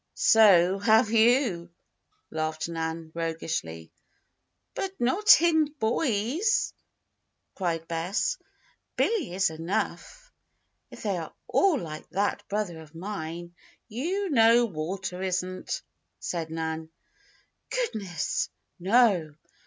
"So 0.15 0.79
have 0.79 1.11
you," 1.11 1.69
laughed 2.31 2.67
Nan, 2.67 3.11
roguishly. 3.13 3.91
"But 4.73 4.99
not 4.99 5.39
in 5.43 5.65
boys!" 5.77 6.73
cried 7.53 7.87
Bess. 7.87 8.39
"Billy 8.95 9.31
is 9.35 9.51
enough. 9.51 10.33
If 10.89 11.03
they 11.03 11.17
are 11.17 11.35
all 11.47 11.77
like 11.77 12.09
that 12.09 12.41
brother 12.47 12.79
of 12.81 12.95
mine" 12.95 13.53
"You 14.01 14.31
know 14.31 14.65
Walter 14.65 15.21
isn't," 15.21 15.83
said 16.17 16.49
Nan. 16.49 16.89
"Goodness! 17.69 18.49
No! 18.79 19.35